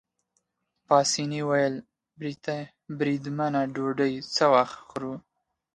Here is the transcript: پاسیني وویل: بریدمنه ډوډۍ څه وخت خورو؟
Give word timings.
پاسیني 0.87 1.41
وویل: 1.45 1.75
بریدمنه 2.97 3.61
ډوډۍ 3.73 4.13
څه 4.35 4.45
وخت 4.55 4.77
خورو؟ 4.87 5.13